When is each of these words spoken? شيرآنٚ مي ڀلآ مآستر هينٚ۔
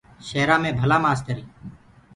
شيرآنٚ 0.27 0.61
مي 0.63 0.69
ڀلآ 0.79 0.97
مآستر 1.03 1.35
هينٚ۔ 1.39 1.49